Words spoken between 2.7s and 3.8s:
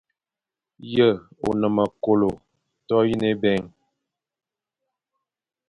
toyine ébèign.